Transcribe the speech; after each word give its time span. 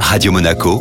Radio 0.00 0.32
Monaco, 0.32 0.80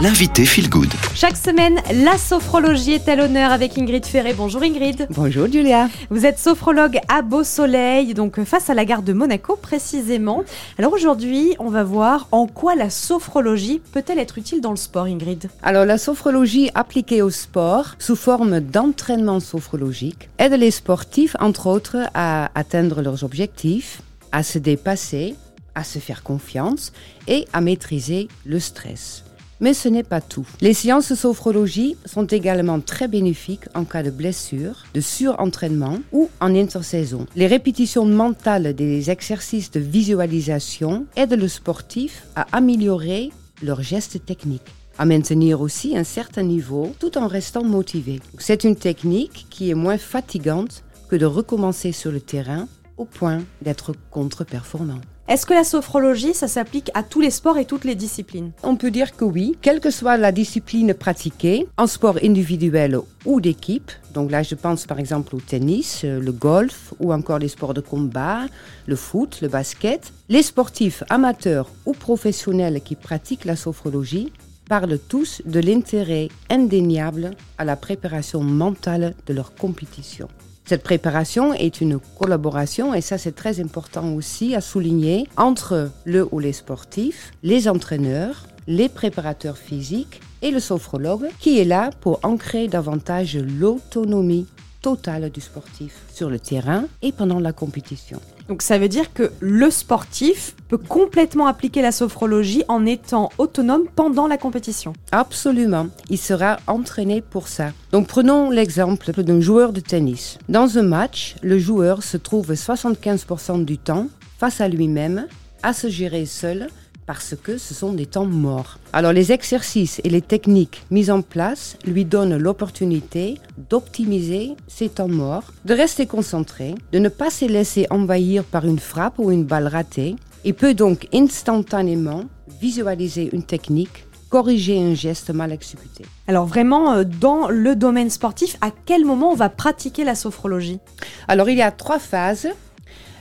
l'invité 0.00 0.44
Feel 0.44 0.68
Good. 0.68 0.92
Chaque 1.14 1.36
semaine, 1.36 1.80
la 2.04 2.18
sophrologie 2.18 2.92
est 2.92 3.08
à 3.08 3.16
l'honneur 3.16 3.50
avec 3.50 3.76
Ingrid 3.78 4.04
Ferré. 4.04 4.34
Bonjour 4.34 4.62
Ingrid. 4.62 5.06
Bonjour 5.10 5.46
Julia. 5.50 5.88
Vous 6.10 6.26
êtes 6.26 6.38
sophrologue 6.38 6.98
à 7.08 7.22
Beau 7.22 7.44
Soleil, 7.44 8.14
donc 8.14 8.42
face 8.44 8.70
à 8.70 8.74
la 8.74 8.84
gare 8.84 9.02
de 9.02 9.12
Monaco 9.12 9.56
précisément. 9.56 10.44
Alors 10.78 10.92
aujourd'hui, 10.92 11.56
on 11.58 11.70
va 11.70 11.82
voir 11.82 12.28
en 12.30 12.46
quoi 12.46 12.74
la 12.74 12.90
sophrologie 12.90 13.80
peut-elle 13.92 14.18
être 14.18 14.38
utile 14.38 14.60
dans 14.60 14.70
le 14.70 14.76
sport, 14.76 15.06
Ingrid? 15.06 15.48
Alors 15.62 15.84
la 15.84 15.98
sophrologie 15.98 16.70
appliquée 16.74 17.22
au 17.22 17.30
sport 17.30 17.94
sous 17.98 18.16
forme 18.16 18.60
d'entraînement 18.60 19.40
sophrologique 19.40 20.28
aide 20.38 20.52
les 20.52 20.70
sportifs, 20.70 21.36
entre 21.40 21.66
autres, 21.66 21.96
à 22.14 22.50
atteindre 22.54 23.02
leurs 23.02 23.24
objectifs, 23.24 24.02
à 24.30 24.42
se 24.42 24.58
dépasser, 24.58 25.34
à 25.76 25.84
se 25.84 26.00
faire 26.00 26.24
confiance 26.24 26.92
et 27.28 27.46
à 27.52 27.60
maîtriser 27.60 28.26
le 28.44 28.58
stress. 28.58 29.22
Mais 29.60 29.72
ce 29.72 29.88
n'est 29.88 30.02
pas 30.02 30.20
tout. 30.20 30.46
Les 30.60 30.74
séances 30.74 31.10
de 31.10 31.14
sophrologie 31.14 31.96
sont 32.04 32.26
également 32.26 32.80
très 32.80 33.08
bénéfiques 33.08 33.68
en 33.74 33.84
cas 33.84 34.02
de 34.02 34.10
blessure, 34.10 34.84
de 34.92 35.00
surentraînement 35.00 35.98
ou 36.12 36.28
en 36.40 36.54
intersaison. 36.54 37.26
Les 37.36 37.46
répétitions 37.46 38.04
mentales 38.04 38.74
des 38.74 39.10
exercices 39.10 39.70
de 39.70 39.80
visualisation 39.80 41.06
aident 41.16 41.38
le 41.38 41.48
sportif 41.48 42.24
à 42.34 42.46
améliorer 42.52 43.30
leurs 43.62 43.82
gestes 43.82 44.26
techniques 44.26 44.72
à 44.98 45.04
maintenir 45.04 45.60
aussi 45.60 45.96
un 45.96 46.04
certain 46.04 46.42
niveau 46.42 46.94
tout 46.98 47.18
en 47.18 47.26
restant 47.26 47.62
motivé. 47.62 48.20
C'est 48.38 48.64
une 48.64 48.76
technique 48.76 49.46
qui 49.50 49.70
est 49.70 49.74
moins 49.74 49.98
fatigante 49.98 50.84
que 51.08 51.16
de 51.16 51.26
recommencer 51.26 51.92
sur 51.92 52.10
le 52.10 52.20
terrain 52.20 52.66
au 52.96 53.04
point 53.04 53.42
d'être 53.62 53.92
contre-performant. 54.10 55.00
Est-ce 55.28 55.44
que 55.44 55.54
la 55.54 55.64
sophrologie, 55.64 56.34
ça 56.34 56.46
s'applique 56.46 56.92
à 56.94 57.02
tous 57.02 57.20
les 57.20 57.32
sports 57.32 57.58
et 57.58 57.64
toutes 57.64 57.84
les 57.84 57.96
disciplines? 57.96 58.52
On 58.62 58.76
peut 58.76 58.92
dire 58.92 59.16
que 59.16 59.24
oui, 59.24 59.56
quelle 59.60 59.80
que 59.80 59.90
soit 59.90 60.16
la 60.16 60.30
discipline 60.30 60.94
pratiquée, 60.94 61.66
en 61.76 61.88
sport 61.88 62.18
individuel 62.22 63.00
ou 63.24 63.40
d'équipe, 63.40 63.90
donc 64.14 64.30
là 64.30 64.44
je 64.44 64.54
pense 64.54 64.86
par 64.86 65.00
exemple 65.00 65.34
au 65.34 65.40
tennis, 65.40 66.02
euh, 66.04 66.20
le 66.20 66.30
golf 66.30 66.94
ou 67.00 67.12
encore 67.12 67.40
les 67.40 67.48
sports 67.48 67.74
de 67.74 67.80
combat, 67.80 68.46
le 68.86 68.94
foot, 68.94 69.40
le 69.42 69.48
basket, 69.48 70.12
les 70.28 70.44
sportifs 70.44 71.02
amateurs 71.08 71.70
ou 71.86 71.92
professionnels 71.92 72.80
qui 72.80 72.94
pratiquent 72.94 73.46
la 73.46 73.56
sophrologie 73.56 74.32
parlent 74.68 74.98
tous 75.08 75.42
de 75.44 75.58
l'intérêt 75.58 76.28
indéniable 76.50 77.32
à 77.58 77.64
la 77.64 77.74
préparation 77.74 78.42
mentale 78.42 79.14
de 79.26 79.34
leur 79.34 79.56
compétition. 79.56 80.28
Cette 80.66 80.82
préparation 80.82 81.54
est 81.54 81.80
une 81.80 82.00
collaboration, 82.18 82.92
et 82.92 83.00
ça 83.00 83.18
c'est 83.18 83.36
très 83.36 83.60
important 83.60 84.14
aussi 84.14 84.56
à 84.56 84.60
souligner, 84.60 85.28
entre 85.36 85.92
le 86.04 86.26
ou 86.32 86.40
les 86.40 86.52
sportifs, 86.52 87.30
les 87.44 87.68
entraîneurs, 87.68 88.48
les 88.66 88.88
préparateurs 88.88 89.58
physiques 89.58 90.20
et 90.42 90.50
le 90.50 90.58
sophrologue, 90.58 91.28
qui 91.38 91.60
est 91.60 91.64
là 91.64 91.90
pour 92.00 92.18
ancrer 92.24 92.66
davantage 92.66 93.36
l'autonomie 93.36 94.48
totale 94.86 95.30
du 95.30 95.40
sportif 95.40 96.04
sur 96.14 96.30
le 96.30 96.38
terrain 96.38 96.84
et 97.02 97.10
pendant 97.10 97.40
la 97.40 97.52
compétition. 97.52 98.20
Donc 98.46 98.62
ça 98.62 98.78
veut 98.78 98.86
dire 98.88 99.12
que 99.12 99.32
le 99.40 99.68
sportif 99.68 100.54
peut 100.68 100.78
complètement 100.78 101.48
appliquer 101.48 101.82
la 101.82 101.90
sophrologie 101.90 102.62
en 102.68 102.86
étant 102.86 103.30
autonome 103.38 103.88
pendant 103.96 104.28
la 104.28 104.38
compétition. 104.38 104.92
Absolument, 105.10 105.88
il 106.08 106.18
sera 106.18 106.58
entraîné 106.68 107.20
pour 107.20 107.48
ça. 107.48 107.72
Donc 107.90 108.06
prenons 108.06 108.48
l'exemple 108.48 109.24
d'un 109.24 109.40
joueur 109.40 109.72
de 109.72 109.80
tennis. 109.80 110.38
Dans 110.48 110.78
un 110.78 110.84
match, 110.84 111.34
le 111.42 111.58
joueur 111.58 112.04
se 112.04 112.16
trouve 112.16 112.52
75% 112.52 113.64
du 113.64 113.78
temps 113.78 114.06
face 114.38 114.60
à 114.60 114.68
lui-même, 114.68 115.26
à 115.64 115.72
se 115.72 115.88
gérer 115.88 116.26
seul 116.26 116.68
parce 117.06 117.34
que 117.40 117.56
ce 117.56 117.72
sont 117.72 117.92
des 117.92 118.06
temps 118.06 118.26
morts. 118.26 118.78
Alors 118.92 119.12
les 119.12 119.32
exercices 119.32 120.00
et 120.04 120.10
les 120.10 120.22
techniques 120.22 120.84
mises 120.90 121.10
en 121.10 121.22
place 121.22 121.76
lui 121.84 122.04
donnent 122.04 122.36
l'opportunité 122.36 123.38
d'optimiser 123.70 124.56
ces 124.66 124.88
temps 124.88 125.08
morts, 125.08 125.52
de 125.64 125.74
rester 125.74 126.06
concentré, 126.06 126.74
de 126.92 126.98
ne 126.98 127.08
pas 127.08 127.30
se 127.30 127.44
laisser 127.44 127.86
envahir 127.90 128.44
par 128.44 128.66
une 128.66 128.78
frappe 128.78 129.18
ou 129.18 129.30
une 129.30 129.44
balle 129.44 129.68
ratée, 129.68 130.16
et 130.44 130.52
peut 130.52 130.74
donc 130.74 131.08
instantanément 131.12 132.24
visualiser 132.60 133.30
une 133.32 133.42
technique 133.42 134.06
corriger 134.28 134.80
un 134.80 134.94
geste 134.94 135.30
mal 135.30 135.52
exécuté. 135.52 136.04
Alors 136.26 136.46
vraiment, 136.46 136.92
euh, 136.92 137.04
dans 137.04 137.48
le 137.48 137.76
domaine 137.76 138.10
sportif, 138.10 138.56
à 138.60 138.70
quel 138.84 139.04
moment 139.04 139.30
on 139.30 139.34
va 139.34 139.48
pratiquer 139.48 140.04
la 140.04 140.14
sophrologie? 140.14 140.80
Alors 141.28 141.48
il 141.48 141.56
y 141.56 141.62
a 141.62 141.70
trois 141.70 141.98
phases. 141.98 142.48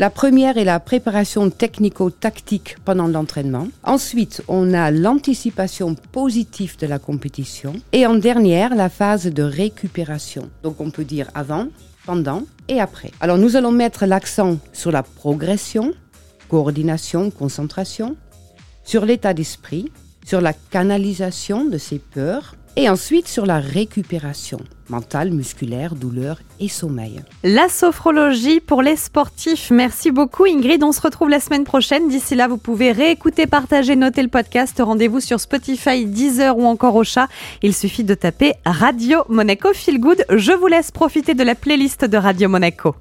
La 0.00 0.10
première 0.10 0.58
est 0.58 0.64
la 0.64 0.78
préparation 0.78 1.50
technico-tactique 1.50 2.76
pendant 2.84 3.08
l'entraînement. 3.08 3.66
Ensuite, 3.82 4.44
on 4.46 4.72
a 4.72 4.92
l'anticipation 4.92 5.96
positive 6.12 6.78
de 6.78 6.86
la 6.86 7.00
compétition. 7.00 7.74
Et 7.90 8.06
en 8.06 8.14
dernière, 8.14 8.76
la 8.76 8.90
phase 8.90 9.26
de 9.26 9.42
récupération. 9.42 10.50
Donc 10.62 10.80
on 10.80 10.92
peut 10.92 11.04
dire 11.04 11.28
avant, 11.34 11.66
pendant 12.06 12.44
et 12.68 12.78
après. 12.78 13.10
Alors 13.18 13.38
nous 13.38 13.56
allons 13.56 13.72
mettre 13.72 14.06
l'accent 14.06 14.58
sur 14.72 14.92
la 14.92 15.02
progression, 15.02 15.92
coordination, 16.48 17.32
concentration, 17.32 18.14
sur 18.84 19.04
l'état 19.04 19.34
d'esprit, 19.34 19.90
sur 20.24 20.40
la 20.40 20.52
canalisation 20.52 21.64
de 21.64 21.76
ses 21.76 21.98
peurs 21.98 22.54
et 22.78 22.88
ensuite 22.88 23.26
sur 23.26 23.44
la 23.44 23.58
récupération 23.58 24.58
mentale, 24.88 25.30
musculaire, 25.32 25.94
douleur 25.94 26.38
et 26.60 26.68
sommeil. 26.68 27.20
La 27.42 27.68
sophrologie 27.68 28.60
pour 28.60 28.82
les 28.82 28.96
sportifs. 28.96 29.70
Merci 29.70 30.10
beaucoup 30.10 30.44
Ingrid. 30.44 30.82
On 30.82 30.92
se 30.92 31.00
retrouve 31.00 31.28
la 31.28 31.40
semaine 31.40 31.64
prochaine. 31.64 32.08
D'ici 32.08 32.34
là, 32.34 32.48
vous 32.48 32.56
pouvez 32.56 32.92
réécouter, 32.92 33.46
partager, 33.46 33.96
noter 33.96 34.22
le 34.22 34.28
podcast. 34.28 34.80
Rendez-vous 34.80 35.20
sur 35.20 35.40
Spotify, 35.40 36.06
Deezer 36.06 36.56
ou 36.56 36.66
encore 36.66 36.94
au 36.94 37.04
chat. 37.04 37.28
Il 37.62 37.74
suffit 37.74 38.04
de 38.04 38.14
taper 38.14 38.54
Radio 38.64 39.24
Monaco 39.28 39.74
Feel 39.74 40.00
Good. 40.00 40.24
Je 40.30 40.52
vous 40.52 40.68
laisse 40.68 40.90
profiter 40.90 41.34
de 41.34 41.42
la 41.42 41.56
playlist 41.56 42.04
de 42.04 42.16
Radio 42.16 42.48
Monaco. 42.48 42.94